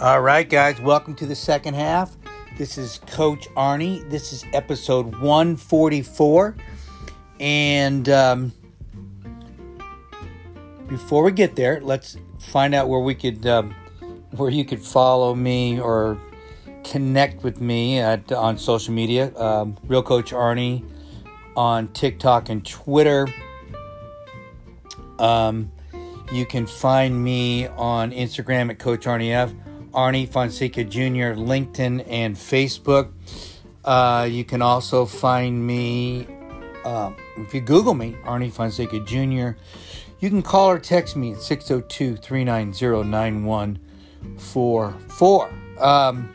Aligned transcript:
All 0.00 0.22
right, 0.22 0.48
guys, 0.48 0.80
welcome 0.80 1.14
to 1.16 1.26
the 1.26 1.34
second 1.34 1.74
half. 1.74 2.16
This 2.56 2.78
is 2.78 3.00
Coach 3.06 3.46
Arnie. 3.50 4.08
This 4.08 4.32
is 4.32 4.46
episode 4.54 5.14
144. 5.16 6.56
And 7.38 8.08
um, 8.08 8.52
before 10.88 11.22
we 11.22 11.32
get 11.32 11.54
there, 11.54 11.82
let's 11.82 12.16
find 12.38 12.74
out 12.74 12.88
where 12.88 13.00
we 13.00 13.14
could, 13.14 13.44
um, 13.46 13.74
where 14.30 14.48
you 14.48 14.64
could 14.64 14.80
follow 14.80 15.34
me 15.34 15.78
or 15.78 16.18
connect 16.82 17.44
with 17.44 17.60
me 17.60 17.98
at 17.98 18.32
on 18.32 18.56
social 18.56 18.94
media. 18.94 19.36
Um, 19.36 19.76
Real 19.84 20.02
Coach 20.02 20.32
Arnie 20.32 20.82
on 21.58 21.88
TikTok 21.88 22.48
and 22.48 22.64
Twitter. 22.64 23.28
Um, 25.18 25.70
you 26.32 26.46
can 26.46 26.66
find 26.66 27.22
me 27.22 27.66
on 27.66 28.12
Instagram 28.12 28.70
at 28.70 28.78
Coach 28.78 29.04
Arnie 29.04 29.32
F. 29.32 29.52
Arnie 29.92 30.28
Fonseca 30.28 30.84
Jr., 30.84 31.34
LinkedIn, 31.38 32.06
and 32.08 32.36
Facebook. 32.36 33.12
Uh, 33.84 34.28
you 34.30 34.44
can 34.44 34.62
also 34.62 35.04
find 35.06 35.66
me, 35.66 36.28
uh, 36.84 37.10
if 37.38 37.52
you 37.54 37.60
Google 37.60 37.94
me, 37.94 38.14
Arnie 38.24 38.52
Fonseca 38.52 39.00
Jr., 39.00 39.58
you 40.20 40.28
can 40.28 40.42
call 40.42 40.70
or 40.70 40.78
text 40.78 41.16
me 41.16 41.32
at 41.32 41.40
602 41.40 42.16
390 42.16 43.08
9144. 43.08 45.50
Um, 45.78 46.34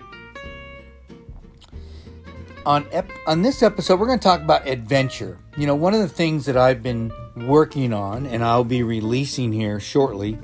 on, 2.66 2.88
on 3.28 3.44
this 3.44 3.62
episode, 3.62 4.00
we're 4.00 4.08
going 4.08 4.18
to 4.18 4.24
talk 4.24 4.42
about 4.42 4.68
adventure. 4.68 5.38
You 5.56 5.68
know, 5.68 5.76
one 5.76 5.94
of 5.94 6.00
the 6.00 6.10
things 6.10 6.48
that 6.48 6.58
I've 6.58 6.82
been 6.82 7.12
working 7.36 7.94
on 7.94 8.26
and 8.26 8.44
I'll 8.44 8.64
be 8.64 8.82
releasing 8.82 9.54
here 9.54 9.80
shortly 9.80 10.40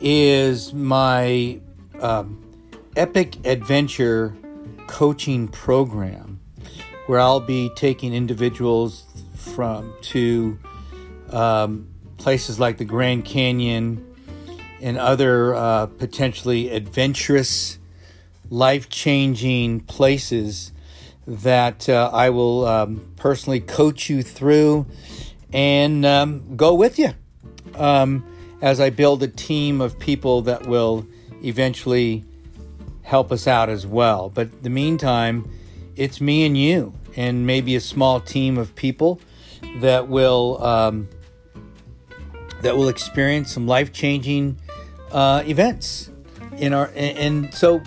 is 0.00 0.74
my 0.74 1.60
um, 2.00 2.42
Epic 2.96 3.46
Adventure 3.46 4.36
coaching 4.86 5.48
program 5.48 6.40
where 7.06 7.20
I'll 7.20 7.40
be 7.40 7.70
taking 7.76 8.12
individuals 8.12 9.04
from 9.34 9.94
to 10.02 10.58
um, 11.30 11.88
places 12.18 12.58
like 12.58 12.78
the 12.78 12.84
Grand 12.84 13.24
Canyon 13.24 14.04
and 14.80 14.98
other 14.98 15.54
uh, 15.54 15.86
potentially 15.86 16.70
adventurous, 16.70 17.78
life 18.50 18.88
changing 18.88 19.80
places 19.80 20.72
that 21.26 21.88
uh, 21.88 22.10
I 22.12 22.30
will 22.30 22.66
um, 22.66 23.12
personally 23.16 23.60
coach 23.60 24.08
you 24.08 24.22
through 24.22 24.86
and 25.52 26.04
um, 26.04 26.56
go 26.56 26.74
with 26.74 26.98
you. 26.98 27.14
Um, 27.74 28.24
as 28.62 28.80
I 28.80 28.90
build 28.90 29.22
a 29.22 29.28
team 29.28 29.80
of 29.80 29.98
people 29.98 30.42
that 30.42 30.66
will 30.66 31.06
eventually 31.42 32.24
help 33.02 33.30
us 33.30 33.46
out 33.46 33.68
as 33.68 33.86
well. 33.86 34.28
But 34.28 34.48
in 34.48 34.62
the 34.62 34.70
meantime, 34.70 35.50
it's 35.94 36.20
me 36.20 36.44
and 36.44 36.56
you, 36.56 36.92
and 37.16 37.46
maybe 37.46 37.76
a 37.76 37.80
small 37.80 38.20
team 38.20 38.58
of 38.58 38.74
people 38.74 39.20
that 39.80 40.08
will 40.08 40.62
um, 40.62 41.08
that 42.62 42.76
will 42.76 42.88
experience 42.88 43.52
some 43.52 43.66
life 43.66 43.92
changing 43.92 44.58
uh, 45.12 45.42
events 45.46 46.10
in 46.58 46.72
our. 46.72 46.86
And, 46.94 47.18
and 47.18 47.54
so, 47.54 47.78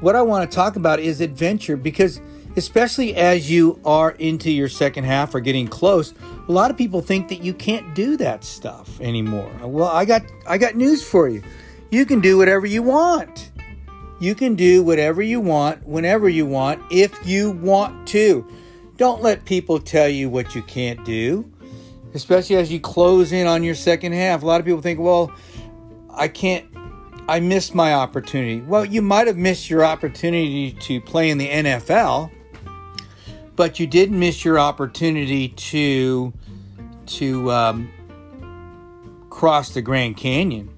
what 0.00 0.16
I 0.16 0.22
want 0.22 0.50
to 0.50 0.54
talk 0.54 0.76
about 0.76 1.00
is 1.00 1.20
adventure 1.20 1.76
because 1.76 2.20
especially 2.56 3.14
as 3.14 3.50
you 3.50 3.78
are 3.84 4.12
into 4.12 4.50
your 4.50 4.68
second 4.68 5.04
half 5.04 5.34
or 5.34 5.40
getting 5.40 5.68
close 5.68 6.14
a 6.48 6.52
lot 6.52 6.70
of 6.70 6.76
people 6.76 7.02
think 7.02 7.28
that 7.28 7.42
you 7.42 7.52
can't 7.52 7.94
do 7.94 8.16
that 8.16 8.42
stuff 8.42 8.98
anymore 9.00 9.52
well 9.62 9.88
i 9.88 10.04
got 10.04 10.22
i 10.46 10.56
got 10.56 10.74
news 10.74 11.06
for 11.06 11.28
you 11.28 11.42
you 11.90 12.06
can 12.06 12.20
do 12.20 12.36
whatever 12.36 12.66
you 12.66 12.82
want. 12.82 13.52
You 14.18 14.34
can 14.34 14.54
do 14.54 14.82
whatever 14.82 15.22
you 15.22 15.40
want 15.40 15.86
whenever 15.86 16.28
you 16.28 16.46
want 16.46 16.82
if 16.90 17.26
you 17.26 17.50
want 17.50 18.08
to. 18.08 18.46
Don't 18.96 19.22
let 19.22 19.44
people 19.44 19.78
tell 19.78 20.08
you 20.08 20.30
what 20.30 20.54
you 20.54 20.62
can't 20.62 21.04
do 21.04 21.50
especially 22.16 22.56
as 22.56 22.72
you 22.72 22.80
close 22.80 23.30
in 23.30 23.46
on 23.46 23.62
your 23.62 23.74
second 23.74 24.12
half. 24.12 24.42
A 24.42 24.46
lot 24.46 24.58
of 24.58 24.66
people 24.66 24.80
think 24.80 24.98
well 24.98 25.30
i 26.10 26.26
can't 26.26 26.66
I 27.28 27.40
missed 27.40 27.74
my 27.74 27.92
opportunity. 27.92 28.60
Well, 28.60 28.84
you 28.84 29.02
might 29.02 29.26
have 29.26 29.36
missed 29.36 29.68
your 29.68 29.84
opportunity 29.84 30.70
to 30.70 31.00
play 31.00 31.28
in 31.28 31.38
the 31.38 31.48
NFL, 31.48 32.30
but 33.56 33.80
you 33.80 33.88
did 33.88 34.12
miss 34.12 34.44
your 34.44 34.60
opportunity 34.60 35.48
to 35.48 36.32
to 37.06 37.50
um, 37.50 37.90
cross 39.28 39.74
the 39.74 39.82
Grand 39.82 40.16
Canyon 40.16 40.70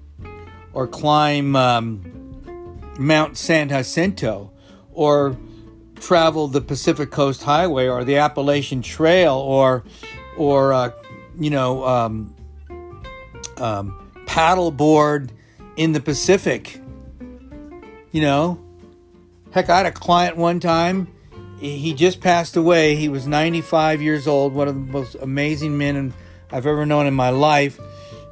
or 0.73 0.87
climb 0.87 1.55
um, 1.55 2.01
Mount 2.97 3.37
San 3.37 3.69
Jacinto 3.69 4.51
or 4.91 5.37
travel 5.95 6.47
the 6.47 6.61
Pacific 6.61 7.11
Coast 7.11 7.43
Highway 7.43 7.87
or 7.87 8.03
the 8.03 8.17
Appalachian 8.17 8.81
Trail 8.81 9.35
or 9.35 9.83
or 10.37 10.73
uh, 10.73 10.91
you 11.39 11.49
know 11.49 11.85
um, 11.85 12.35
um, 13.57 14.11
paddleboard 14.25 15.29
in 15.75 15.91
the 15.91 15.99
Pacific. 15.99 16.81
You 18.11 18.21
know, 18.21 18.59
heck, 19.51 19.69
I 19.69 19.77
had 19.77 19.85
a 19.85 19.91
client 19.91 20.35
one 20.35 20.59
time 20.59 21.07
he 21.59 21.93
just 21.93 22.21
passed 22.21 22.55
away. 22.55 22.95
He 22.95 23.09
was 23.09 23.27
95 23.27 24.01
years 24.01 24.27
old, 24.27 24.53
one 24.53 24.67
of 24.67 24.75
the 24.75 24.91
most 24.91 25.15
amazing 25.15 25.77
men 25.77 26.13
I've 26.51 26.65
ever 26.65 26.85
known 26.85 27.05
in 27.05 27.13
my 27.13 27.29
life. 27.29 27.79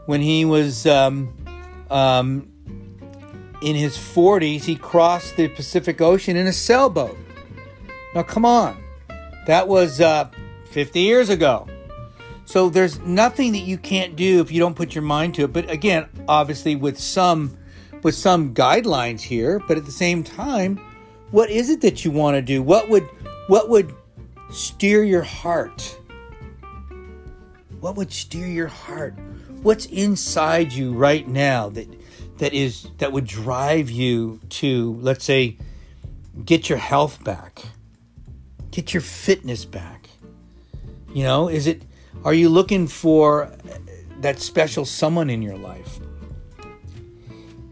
When 0.05 0.21
he 0.21 0.45
was 0.45 0.87
um, 0.87 1.33
um, 1.91 2.51
in 3.61 3.75
his 3.75 3.97
40s, 3.97 4.63
he 4.63 4.75
crossed 4.75 5.35
the 5.35 5.47
Pacific 5.47 6.01
Ocean 6.01 6.35
in 6.35 6.47
a 6.47 6.53
sailboat. 6.53 7.17
Now, 8.13 8.23
come 8.23 8.45
on. 8.45 8.81
That 9.45 9.67
was 9.67 10.01
uh, 10.01 10.29
50 10.71 10.99
years 10.99 11.29
ago. 11.29 11.67
So 12.45 12.69
there's 12.69 12.99
nothing 12.99 13.51
that 13.53 13.59
you 13.59 13.77
can't 13.77 14.15
do 14.15 14.39
if 14.39 14.51
you 14.51 14.59
don't 14.59 14.75
put 14.75 14.95
your 14.95 15.01
mind 15.01 15.35
to 15.35 15.43
it. 15.43 15.53
But 15.53 15.69
again, 15.69 16.07
obviously 16.27 16.75
with 16.75 16.97
some 16.97 17.57
with 18.03 18.15
some 18.15 18.53
guidelines 18.53 19.19
here, 19.19 19.59
but 19.67 19.75
at 19.75 19.85
the 19.85 19.91
same 19.91 20.23
time, 20.23 20.79
what 21.31 21.49
is 21.49 21.69
it 21.69 21.81
that 21.81 22.05
you 22.05 22.11
want 22.11 22.35
to 22.35 22.41
do? 22.41 22.63
What 22.63 22.87
would 22.87 23.03
what 23.47 23.67
would 23.69 23.93
steer 24.49 25.03
your 25.03 25.23
heart? 25.23 25.99
What 27.81 27.95
would 27.95 28.13
steer 28.13 28.47
your 28.47 28.67
heart? 28.67 29.15
What's 29.61 29.85
inside 29.87 30.73
you 30.73 30.93
right 30.93 31.27
now 31.27 31.69
that 31.69 31.87
that 32.37 32.53
is 32.53 32.87
that 32.99 33.11
would 33.11 33.25
drive 33.25 33.89
you 33.89 34.39
to 34.49 34.93
let's 35.01 35.25
say 35.25 35.57
get 36.45 36.69
your 36.69 36.77
health 36.77 37.23
back. 37.23 37.63
Get 38.71 38.93
your 38.93 39.01
fitness 39.01 39.65
back. 39.65 40.09
You 41.13 41.23
know, 41.23 41.47
is 41.47 41.67
it 41.67 41.83
are 42.23 42.33
you 42.33 42.49
looking 42.49 42.87
for 42.87 43.51
that 44.19 44.39
special 44.39 44.85
someone 44.85 45.29
in 45.29 45.41
your 45.41 45.57
life? 45.57 45.99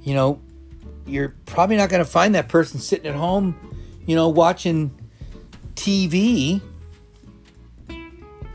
You 0.04 0.14
know, 0.14 0.42
you're 1.06 1.36
probably 1.46 1.78
not 1.78 1.90
going 1.90 2.04
to 2.04 2.10
find 2.10 2.36
that 2.36 2.48
person 2.48 2.80
sitting 2.80 3.08
at 3.08 3.16
home, 3.16 3.56
you 4.06 4.16
know, 4.16 4.30
watching 4.30 4.92
TV, 5.76 6.62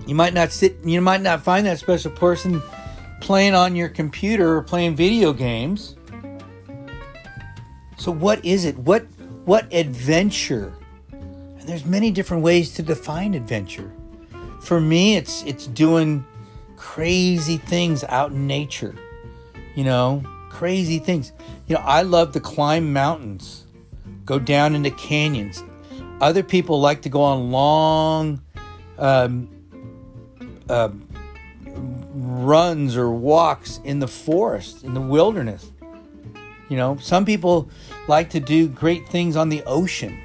you 0.07 0.15
might 0.15 0.35
not 0.35 0.51
sit 0.51 0.77
you 0.85 1.01
might 1.01 1.21
not 1.21 1.43
find 1.45 1.67
that 1.67 1.79
special 1.79 2.11
person 2.11 2.61
playing 3.21 3.55
on 3.55 3.77
your 3.77 3.89
computer 3.89 4.57
or 4.57 4.63
playing 4.63 4.97
video 4.97 5.33
games. 5.33 5.97
So 7.97 8.11
what 8.11 8.45
is 8.45 8.65
it? 8.65 8.79
What 8.79 9.03
what 9.45 9.73
adventure? 9.73 10.73
And 11.13 11.63
there's 11.63 11.85
many 11.85 12.11
different 12.11 12.43
ways 12.43 12.75
to 12.75 12.83
define 12.83 13.35
adventure. 13.35 13.93
For 14.61 14.81
me, 14.81 15.17
it's 15.17 15.43
it's 15.45 15.67
doing 15.67 16.25
crazy 16.77 17.59
things 17.59 18.05
out 18.05 18.33
in 18.33 18.47
nature. 18.47 18.95
You 19.77 19.85
know, 19.85 20.23
crazy 20.49 20.99
things. 20.99 21.33
You 21.67 21.77
know, 21.77 21.83
I 21.83 22.03
love 22.03 22.33
to 22.33 22.41
climb 22.41 22.93
mountains, 22.93 23.67
go 24.25 24.39
down 24.39 24.75
into 24.75 24.91
canyons, 24.91 25.63
other 26.21 26.43
people 26.43 26.81
like 26.81 27.03
to 27.03 27.09
go 27.09 27.23
on 27.23 27.51
long 27.51 28.43
um, 28.99 29.49
uh, 30.69 30.91
runs 32.45 32.97
or 32.97 33.11
walks 33.11 33.81
in 33.85 33.99
the 33.99 34.09
forest, 34.09 34.85
in 34.85 34.95
the 34.95 35.01
wilderness. 35.01 35.71
You 36.69 36.77
know, 36.77 36.97
some 36.99 37.25
people 37.25 37.71
like 38.09 38.31
to 38.31 38.41
do 38.41 38.69
great 38.69 39.09
things 39.09 39.37
on 39.37 39.49
the 39.49 39.63
ocean, 39.65 40.21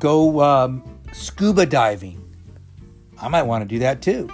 go 0.00 0.40
um, 0.40 0.82
scuba 1.12 1.66
diving. 1.66 2.20
I 3.20 3.28
might 3.28 3.42
want 3.42 3.62
to 3.62 3.68
do 3.68 3.78
that 3.80 4.02
too. 4.02 4.28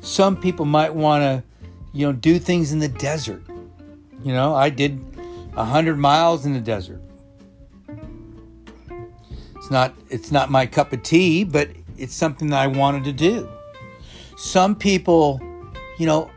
Some 0.00 0.36
people 0.36 0.66
might 0.66 0.94
want 0.94 1.22
to, 1.22 1.42
you 1.92 2.06
know, 2.06 2.12
do 2.12 2.38
things 2.38 2.72
in 2.72 2.80
the 2.80 2.88
desert. 2.88 3.42
You 4.22 4.32
know, 4.32 4.54
I 4.54 4.68
did 4.68 5.00
100 5.54 5.96
miles 5.96 6.46
in 6.46 6.52
the 6.52 6.60
desert 6.60 7.02
It's 9.62 9.70
not 9.70 9.94
it's 10.10 10.32
not 10.32 10.50
my 10.50 10.66
cup 10.66 10.92
of 10.92 11.04
tea, 11.04 11.44
but 11.44 11.70
it's 11.96 12.14
something 12.14 12.48
that 12.48 12.60
I 12.60 12.66
wanted 12.66 13.04
to 13.04 13.12
do. 13.12 13.48
Some 14.36 14.74
people, 14.74 15.40
you 15.98 16.06
know, 16.06 16.30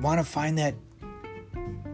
want 0.00 0.18
to 0.18 0.24
find 0.24 0.58
that 0.58 0.74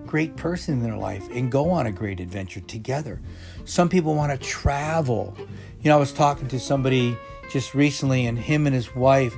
great 0.06 0.36
person 0.36 0.74
in 0.74 0.82
their 0.82 0.96
life 0.96 1.28
and 1.30 1.52
go 1.52 1.70
on 1.70 1.86
a 1.86 1.92
great 1.92 2.18
adventure 2.18 2.60
together. 2.60 3.20
Some 3.64 3.88
people 3.88 4.14
want 4.14 4.32
to 4.32 4.38
travel. 4.46 5.36
You 5.82 5.88
know, 5.88 5.96
I 5.96 6.00
was 6.00 6.12
talking 6.12 6.48
to 6.48 6.58
somebody 6.58 7.16
just 7.50 7.74
recently, 7.74 8.26
and 8.26 8.38
him 8.38 8.66
and 8.66 8.74
his 8.74 8.94
wife 8.94 9.36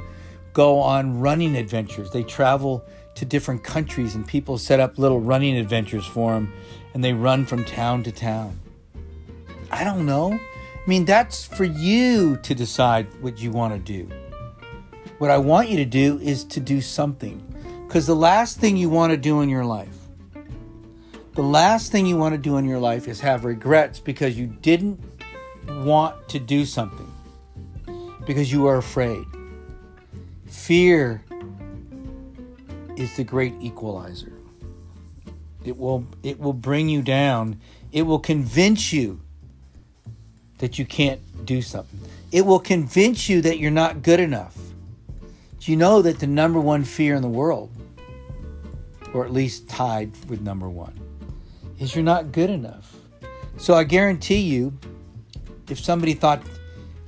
go 0.52 0.80
on 0.80 1.20
running 1.20 1.56
adventures. 1.56 2.10
They 2.10 2.22
travel 2.22 2.84
to 3.16 3.24
different 3.24 3.62
countries, 3.62 4.14
and 4.14 4.26
people 4.26 4.56
set 4.56 4.80
up 4.80 4.98
little 4.98 5.20
running 5.20 5.56
adventures 5.56 6.06
for 6.06 6.32
them, 6.32 6.52
and 6.94 7.04
they 7.04 7.12
run 7.12 7.44
from 7.44 7.64
town 7.64 8.02
to 8.04 8.12
town. 8.12 8.58
I 9.70 9.84
don't 9.84 10.06
know. 10.06 10.32
I 10.32 10.88
mean, 10.88 11.04
that's 11.04 11.44
for 11.44 11.64
you 11.64 12.36
to 12.38 12.54
decide 12.54 13.06
what 13.22 13.38
you 13.38 13.50
want 13.50 13.72
to 13.74 13.78
do. 13.78 14.10
What 15.22 15.30
I 15.30 15.38
want 15.38 15.68
you 15.68 15.76
to 15.76 15.84
do 15.84 16.18
is 16.18 16.42
to 16.46 16.58
do 16.58 16.80
something. 16.80 17.40
Because 17.86 18.08
the 18.08 18.16
last 18.16 18.58
thing 18.58 18.76
you 18.76 18.90
want 18.90 19.12
to 19.12 19.16
do 19.16 19.40
in 19.40 19.48
your 19.48 19.64
life, 19.64 19.96
the 21.36 21.44
last 21.44 21.92
thing 21.92 22.06
you 22.06 22.16
want 22.16 22.34
to 22.34 22.38
do 22.38 22.56
in 22.56 22.64
your 22.64 22.80
life 22.80 23.06
is 23.06 23.20
have 23.20 23.44
regrets 23.44 24.00
because 24.00 24.36
you 24.36 24.48
didn't 24.48 24.98
want 25.68 26.28
to 26.30 26.40
do 26.40 26.64
something, 26.64 27.08
because 28.26 28.50
you 28.50 28.66
are 28.66 28.78
afraid. 28.78 29.24
Fear 30.46 31.22
is 32.96 33.16
the 33.16 33.22
great 33.22 33.54
equalizer. 33.60 34.32
It 35.64 35.78
will 35.78 36.04
it 36.24 36.40
will 36.40 36.52
bring 36.52 36.88
you 36.88 37.00
down. 37.00 37.60
It 37.92 38.02
will 38.02 38.18
convince 38.18 38.92
you 38.92 39.20
that 40.58 40.80
you 40.80 40.84
can't 40.84 41.20
do 41.46 41.62
something. 41.62 42.00
It 42.32 42.44
will 42.44 42.58
convince 42.58 43.28
you 43.28 43.40
that 43.42 43.60
you're 43.60 43.70
not 43.70 44.02
good 44.02 44.18
enough. 44.18 44.58
Do 45.62 45.70
you 45.70 45.76
know 45.76 46.02
that 46.02 46.18
the 46.18 46.26
number 46.26 46.58
one 46.58 46.82
fear 46.82 47.14
in 47.14 47.22
the 47.22 47.28
world, 47.28 47.70
or 49.14 49.24
at 49.24 49.32
least 49.32 49.68
tied 49.68 50.10
with 50.28 50.40
number 50.40 50.68
one, 50.68 50.98
is 51.78 51.94
you're 51.94 52.02
not 52.02 52.32
good 52.32 52.50
enough? 52.50 52.96
So 53.58 53.74
I 53.74 53.84
guarantee 53.84 54.40
you, 54.40 54.76
if 55.68 55.78
somebody 55.78 56.14
thought, 56.14 56.42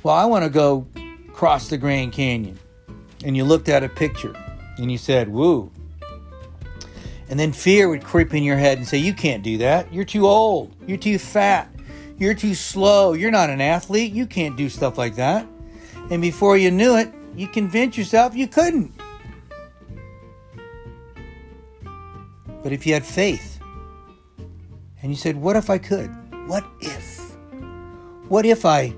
well, 0.04 0.14
I 0.14 0.24
want 0.26 0.44
to 0.44 0.50
go 0.50 0.86
cross 1.32 1.68
the 1.68 1.76
Grand 1.76 2.12
Canyon, 2.12 2.56
and 3.24 3.36
you 3.36 3.42
looked 3.42 3.68
at 3.68 3.82
a 3.82 3.88
picture 3.88 4.36
and 4.76 4.92
you 4.92 4.98
said, 4.98 5.28
woo, 5.28 5.72
and 7.28 7.40
then 7.40 7.52
fear 7.52 7.88
would 7.88 8.04
creep 8.04 8.34
in 8.34 8.44
your 8.44 8.56
head 8.56 8.78
and 8.78 8.86
say, 8.86 8.98
You 8.98 9.14
can't 9.14 9.42
do 9.42 9.58
that. 9.58 9.92
You're 9.92 10.04
too 10.04 10.28
old. 10.28 10.76
You're 10.86 10.98
too 10.98 11.18
fat. 11.18 11.74
You're 12.18 12.34
too 12.34 12.54
slow. 12.54 13.14
You're 13.14 13.32
not 13.32 13.50
an 13.50 13.60
athlete. 13.60 14.12
You 14.12 14.26
can't 14.26 14.56
do 14.56 14.68
stuff 14.68 14.96
like 14.96 15.16
that. 15.16 15.44
And 16.12 16.22
before 16.22 16.56
you 16.56 16.70
knew 16.70 16.96
it, 16.96 17.12
you 17.36 17.48
convinced 17.48 17.98
yourself 17.98 18.34
you 18.34 18.46
couldn't. 18.46 18.92
But 22.62 22.72
if 22.72 22.86
you 22.86 22.94
had 22.94 23.04
faith 23.04 23.60
and 25.02 25.10
you 25.10 25.16
said, 25.16 25.36
What 25.36 25.56
if 25.56 25.68
I 25.68 25.78
could? 25.78 26.10
What 26.48 26.64
if? 26.80 27.20
What 28.28 28.46
if 28.46 28.64
I 28.64 28.94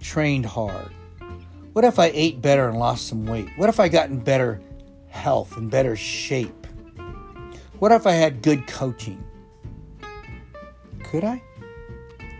trained 0.00 0.46
hard? 0.46 0.90
What 1.74 1.84
if 1.84 1.98
I 1.98 2.10
ate 2.14 2.40
better 2.40 2.68
and 2.68 2.78
lost 2.78 3.08
some 3.08 3.26
weight? 3.26 3.48
What 3.56 3.68
if 3.68 3.80
I 3.80 3.88
got 3.88 4.08
in 4.08 4.18
better 4.18 4.60
health 5.08 5.56
and 5.56 5.70
better 5.70 5.96
shape? 5.96 6.66
What 7.78 7.92
if 7.92 8.06
I 8.06 8.12
had 8.12 8.42
good 8.42 8.66
coaching? 8.66 9.22
Could 11.02 11.24
I? 11.24 11.42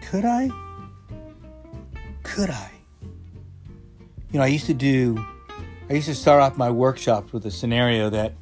Could 0.03 0.25
I? 0.25 0.49
Could 2.23 2.51
I? 2.51 2.71
You 4.31 4.39
know, 4.39 4.43
I 4.43 4.49
used 4.49 4.67
to 4.67 4.75
do 4.75 5.25
I 5.95 5.99
used 5.99 6.09
to 6.09 6.15
start 6.17 6.43
off 6.43 6.57
my 6.57 6.73
workshops 6.73 7.33
with 7.33 7.47
a 7.47 7.53
scenario 7.53 8.11
that 8.11 8.33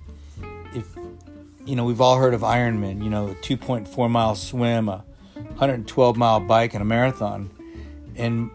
if, 0.75 0.87
you 1.67 1.77
know, 1.77 1.85
we've 1.85 2.01
all 2.01 2.17
heard 2.17 2.33
of 2.33 2.41
Ironman, 2.41 3.05
you 3.05 3.11
know, 3.11 3.29
a 3.29 3.35
2.4 3.35 4.11
mile 4.11 4.35
swim, 4.37 4.89
a 4.89 5.05
112 5.35 6.17
mile 6.17 6.41
bike, 6.41 6.73
and 6.73 6.81
a 6.81 6.87
marathon. 6.87 7.51
And 8.17 8.51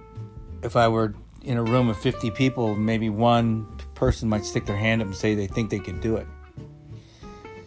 if 0.63 0.75
I 0.75 0.87
were 0.87 1.13
in 1.43 1.57
a 1.57 1.63
room 1.63 1.89
of 1.89 1.99
50 1.99 2.31
people, 2.31 2.73
maybe 2.73 3.11
one 3.11 3.67
person 3.93 4.29
might 4.29 4.45
stick 4.45 4.65
their 4.65 4.75
hand 4.75 5.03
up 5.03 5.09
and 5.09 5.15
say 5.15 5.35
they 5.35 5.45
think 5.45 5.69
they 5.69 5.77
could 5.77 6.01
do 6.01 6.15
it. 6.15 6.25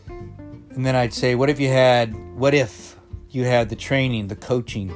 And 0.09 0.85
then 0.85 0.97
I'd 0.97 1.15
say, 1.15 1.37
what 1.37 1.49
if 1.49 1.61
you 1.61 1.69
had, 1.69 2.13
what 2.37 2.55
if 2.55 2.97
you 3.29 3.45
had 3.45 3.69
the 3.69 3.77
training, 3.77 4.27
the 4.27 4.35
coaching, 4.35 4.93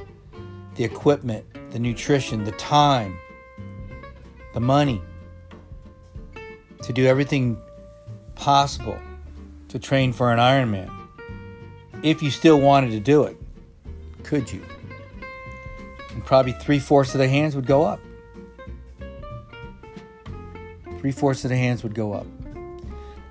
the 0.75 0.83
equipment, 0.83 1.45
the 1.71 1.79
nutrition, 1.79 2.43
the 2.43 2.51
time, 2.51 3.17
the 4.53 4.59
money, 4.59 5.01
to 6.83 6.93
do 6.93 7.05
everything 7.05 7.57
possible 8.35 8.99
to 9.69 9.79
train 9.79 10.13
for 10.13 10.31
an 10.31 10.39
Ironman. 10.39 10.91
If 12.03 12.21
you 12.21 12.29
still 12.29 12.59
wanted 12.59 12.91
to 12.91 12.99
do 12.99 13.23
it, 13.23 13.37
could 14.23 14.51
you? 14.51 14.63
And 16.11 16.23
probably 16.23 16.53
three 16.53 16.79
fourths 16.79 17.13
of 17.13 17.19
the 17.19 17.27
hands 17.27 17.55
would 17.55 17.65
go 17.65 17.83
up. 17.83 17.99
Three 20.99 21.11
fourths 21.11 21.43
of 21.43 21.49
the 21.49 21.57
hands 21.57 21.83
would 21.83 21.93
go 21.93 22.13
up. 22.13 22.27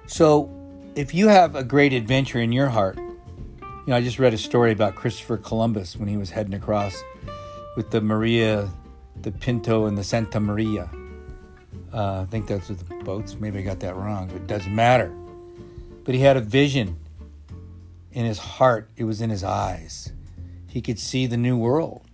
So, 0.07 0.51
if 0.95 1.15
you 1.15 1.29
have 1.29 1.57
a 1.57 1.65
great 1.65 1.93
adventure 1.93 2.41
in 2.41 2.53
your 2.53 2.69
heart, 2.69 2.97
you 2.99 3.91
know, 3.91 3.97
I 3.97 4.01
just 4.01 4.19
read 4.19 4.35
a 4.35 4.39
story 4.39 4.71
about 4.71 4.95
Christopher 4.95 5.37
Columbus 5.37 5.97
when 5.97 6.09
he 6.09 6.17
was 6.17 6.31
heading 6.31 6.55
across 6.55 7.03
with 7.77 7.91
the 7.91 8.01
Maria, 8.01 8.71
the 9.21 9.33
Pinto, 9.33 9.87
and 9.87 9.99
the 9.99 10.05
Santa 10.05 10.41
Maria 10.41 10.89
uh, 11.95 12.23
I 12.23 12.25
think 12.27 12.49
those 12.49 12.69
are 12.71 12.75
the 12.75 12.85
boats. 13.05 13.37
Maybe 13.39 13.61
I 13.61 13.63
got 13.63 13.81
that 13.81 13.95
wrong, 13.95 14.27
but 14.27 14.37
it 14.37 14.47
doesn't 14.49 14.75
matter. 14.75 15.15
But 16.03 16.15
he 16.15 16.21
had 16.21 16.37
a 16.37 16.41
vision 16.41 16.99
in 18.11 18.25
his 18.25 18.39
heart, 18.39 18.91
it 18.97 19.05
was 19.05 19.21
in 19.21 19.31
his 19.31 19.45
eyes. 19.45 20.13
He 20.69 20.83
could 20.83 20.99
see 20.99 21.27
the 21.27 21.37
new 21.37 21.57
world. 21.57 22.07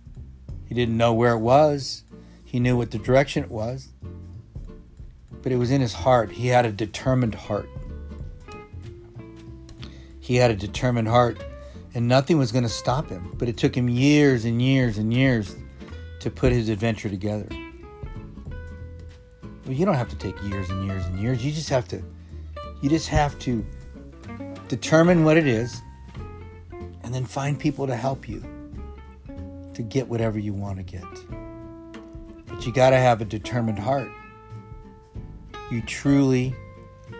He 0.65 0.75
didn't 0.75 0.97
know 0.97 1.13
where 1.13 1.33
it 1.33 1.39
was, 1.39 2.03
he 2.45 2.59
knew 2.59 2.77
what 2.77 2.91
the 2.91 2.99
direction 2.99 3.43
it 3.43 3.49
was, 3.49 3.89
but 5.41 5.51
it 5.51 5.57
was 5.57 5.71
in 5.71 5.81
his 5.81 5.93
heart. 5.93 6.31
He 6.31 6.47
had 6.47 6.65
a 6.65 6.71
determined 6.71 7.33
heart. 7.33 7.69
He 10.19 10.35
had 10.35 10.51
a 10.51 10.55
determined 10.55 11.07
heart, 11.07 11.43
and 11.93 12.07
nothing 12.07 12.37
was 12.37 12.51
going 12.51 12.63
to 12.63 12.69
stop 12.69 13.09
him. 13.09 13.35
But 13.37 13.49
it 13.49 13.57
took 13.57 13.75
him 13.75 13.89
years 13.89 14.45
and 14.45 14.61
years 14.61 14.97
and 14.97 15.13
years 15.13 15.55
to 16.19 16.29
put 16.29 16.51
his 16.51 16.69
adventure 16.69 17.09
together. 17.09 17.47
Well, 19.71 19.79
you 19.79 19.85
don't 19.85 19.95
have 19.95 20.09
to 20.09 20.17
take 20.17 20.35
years 20.43 20.69
and 20.69 20.85
years 20.85 21.05
and 21.05 21.17
years. 21.17 21.45
You 21.45 21.51
just 21.53 21.69
have 21.69 21.87
to 21.87 22.03
you 22.81 22.89
just 22.89 23.07
have 23.07 23.39
to 23.39 23.65
determine 24.67 25.23
what 25.23 25.37
it 25.37 25.47
is 25.47 25.81
and 27.03 27.15
then 27.15 27.23
find 27.23 27.57
people 27.57 27.87
to 27.87 27.95
help 27.95 28.27
you 28.27 28.43
to 29.73 29.81
get 29.81 30.09
whatever 30.09 30.37
you 30.37 30.53
want 30.53 30.75
to 30.75 30.83
get. 30.83 31.05
But 32.47 32.65
you 32.65 32.73
got 32.73 32.89
to 32.89 32.97
have 32.97 33.21
a 33.21 33.25
determined 33.25 33.79
heart. 33.79 34.09
You 35.71 35.81
truly 35.83 36.53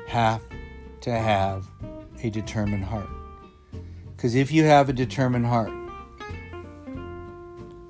have 0.08 0.42
to 1.02 1.12
have 1.12 1.66
a 2.22 2.30
determined 2.30 2.84
heart. 2.84 3.08
Because 4.14 4.36
if 4.36 4.52
you 4.52 4.66
have 4.66 4.90
a 4.90 4.94
determined 4.94 5.46
heart, 5.46 5.72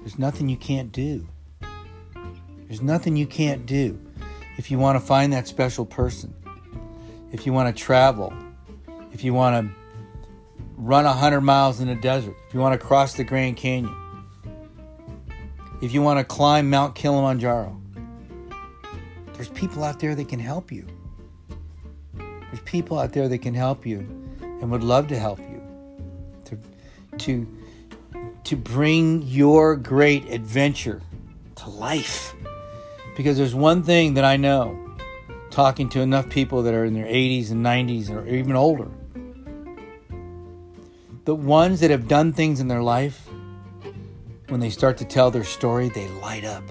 there's 0.02 0.20
nothing 0.20 0.50
you 0.50 0.58
can't 0.58 0.92
do. 0.92 1.28
There's 2.68 2.84
nothing 2.84 3.18
you 3.18 3.26
can't 3.26 3.66
do 3.66 4.00
if 4.62 4.70
you 4.70 4.78
want 4.78 4.96
to 4.96 5.04
find 5.04 5.34
that 5.34 5.48
special 5.48 5.88
person, 5.88 6.32
if 7.32 7.48
you 7.48 7.52
want 7.52 7.76
to 7.76 7.84
travel, 7.84 8.32
if 9.12 9.24
you 9.24 9.34
want 9.34 9.66
to 9.66 9.74
run 10.78 11.04
100 11.04 11.42
miles 11.42 11.80
in 11.80 11.88
the 11.88 11.96
desert, 11.96 12.36
if 12.48 12.54
you 12.54 12.60
want 12.60 12.80
to 12.80 12.88
cross 12.88 13.16
the 13.16 13.24
Grand 13.24 13.58
Canyon, 13.58 13.92
if 15.82 15.96
you 15.96 16.04
want 16.04 16.20
to 16.20 16.24
climb 16.24 16.70
Mount 16.70 16.94
Kilimanjaro, 16.94 17.76
there's 19.34 19.50
people 19.50 19.84
out 19.84 20.00
there 20.00 20.14
that 20.14 20.30
can 20.30 20.40
help 20.40 20.72
you. 20.72 20.86
There's 22.14 22.62
people 22.64 23.00
out 23.00 23.14
there 23.14 23.28
that 23.28 23.40
can 23.40 23.56
help 23.56 23.84
you 23.84 24.02
and 24.42 24.70
would 24.70 24.84
love 24.84 25.08
to 25.08 25.18
help 25.18 25.40
you 25.40 25.64
to, 26.46 27.18
to, 27.18 27.48
to 28.44 28.56
bring 28.56 29.24
your 29.24 29.76
great 29.76 30.32
adventure 30.32 31.02
to 31.56 31.70
life. 31.72 32.36
Because 33.16 33.38
there's 33.38 33.56
one 33.56 33.84
thing 33.84 34.14
that 34.16 34.24
I 34.24 34.38
know 34.38 34.78
talking 35.50 35.90
to 35.90 36.00
enough 36.00 36.30
people 36.30 36.64
that 36.64 36.74
are 36.74 36.86
in 36.86 36.94
their 36.94 37.06
80s 37.06 37.52
and 37.52 37.66
90s 37.66 38.10
or 38.10 38.26
even 38.28 38.56
older. 38.56 38.90
The 41.26 41.36
ones 41.36 41.82
that 41.82 41.92
have 41.92 42.08
done 42.08 42.34
things 42.34 42.60
in 42.60 42.68
their 42.68 42.82
life, 42.82 43.28
when 44.48 44.60
they 44.60 44.70
start 44.70 44.98
to 44.98 45.06
tell 45.06 45.30
their 45.30 45.44
story, 45.44 45.90
they 45.90 46.08
light 46.08 46.46
up. 46.46 46.64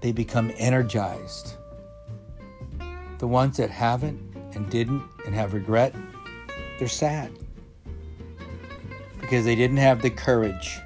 They 0.00 0.12
become 0.12 0.52
energized. 0.56 1.54
The 3.18 3.26
ones 3.26 3.56
that 3.56 3.70
haven't 3.70 4.20
and 4.54 4.68
didn't 4.68 5.02
and 5.26 5.34
have 5.34 5.54
regret, 5.54 5.94
they're 6.78 6.88
sad 6.88 7.32
because 9.20 9.44
they 9.44 9.54
didn't 9.54 9.78
have 9.78 10.00
the 10.00 10.10
courage 10.10 10.80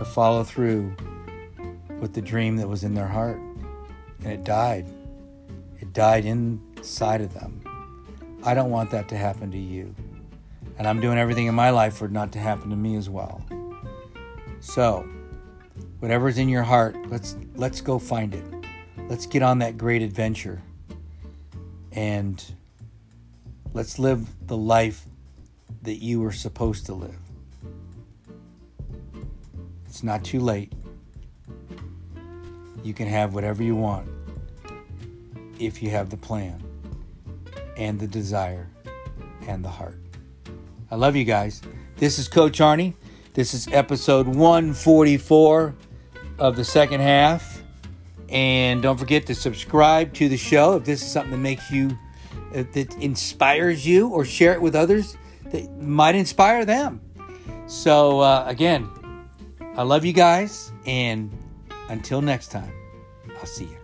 to 0.00 0.04
follow 0.06 0.42
through 0.42 0.96
with 2.00 2.14
the 2.14 2.22
dream 2.22 2.56
that 2.56 2.66
was 2.66 2.84
in 2.84 2.94
their 2.94 3.06
heart. 3.06 3.38
And 4.24 4.32
it 4.32 4.44
died. 4.44 4.86
It 5.78 5.92
died 5.92 6.24
inside 6.24 7.20
of 7.20 7.34
them. 7.34 7.62
I 8.42 8.54
don't 8.54 8.70
want 8.70 8.90
that 8.92 9.10
to 9.10 9.18
happen 9.18 9.50
to 9.50 9.58
you. 9.58 9.94
And 10.78 10.88
I'm 10.88 11.02
doing 11.02 11.18
everything 11.18 11.48
in 11.48 11.54
my 11.54 11.68
life 11.68 11.98
for 11.98 12.06
it 12.06 12.12
not 12.12 12.32
to 12.32 12.38
happen 12.38 12.70
to 12.70 12.76
me 12.76 12.96
as 12.96 13.10
well. 13.10 13.44
So, 14.60 15.06
whatever's 15.98 16.38
in 16.38 16.48
your 16.48 16.62
heart, 16.62 16.96
let's 17.10 17.36
let's 17.54 17.82
go 17.82 17.98
find 17.98 18.34
it. 18.34 18.44
Let's 19.10 19.26
get 19.26 19.42
on 19.42 19.58
that 19.58 19.76
great 19.76 20.00
adventure. 20.00 20.62
And 21.92 22.42
let's 23.74 23.98
live 23.98 24.26
the 24.46 24.56
life 24.56 25.04
that 25.82 25.96
you 25.96 26.22
were 26.22 26.32
supposed 26.32 26.86
to 26.86 26.94
live. 26.94 27.29
It's 29.90 30.04
not 30.04 30.22
too 30.22 30.38
late. 30.38 30.72
You 32.84 32.94
can 32.94 33.08
have 33.08 33.34
whatever 33.34 33.60
you 33.64 33.74
want 33.74 34.08
if 35.58 35.82
you 35.82 35.90
have 35.90 36.10
the 36.10 36.16
plan 36.16 36.62
and 37.76 37.98
the 37.98 38.06
desire 38.06 38.70
and 39.48 39.64
the 39.64 39.68
heart. 39.68 39.98
I 40.92 40.94
love 40.94 41.16
you 41.16 41.24
guys. 41.24 41.60
This 41.96 42.20
is 42.20 42.28
Coach 42.28 42.60
Arnie. 42.60 42.94
This 43.34 43.52
is 43.52 43.66
episode 43.72 44.28
144 44.28 45.74
of 46.38 46.54
the 46.54 46.64
second 46.64 47.00
half. 47.00 47.60
And 48.28 48.80
don't 48.82 48.96
forget 48.96 49.26
to 49.26 49.34
subscribe 49.34 50.14
to 50.14 50.28
the 50.28 50.36
show 50.36 50.76
if 50.76 50.84
this 50.84 51.02
is 51.02 51.10
something 51.10 51.32
that 51.32 51.38
makes 51.38 51.68
you, 51.68 51.98
that 52.52 52.94
inspires 53.00 53.84
you, 53.84 54.06
or 54.10 54.24
share 54.24 54.52
it 54.52 54.62
with 54.62 54.76
others 54.76 55.16
that 55.46 55.68
might 55.78 56.14
inspire 56.14 56.64
them. 56.64 57.00
So, 57.66 58.20
uh, 58.20 58.44
again, 58.46 58.88
I 59.76 59.82
love 59.82 60.04
you 60.04 60.12
guys. 60.12 60.72
And 60.86 61.30
until 61.88 62.20
next 62.22 62.48
time, 62.48 62.72
I'll 63.38 63.46
see 63.46 63.64
you. 63.64 63.79